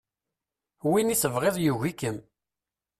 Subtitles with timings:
[0.89, 2.17] Win i tebɣiḍ yugi-kem.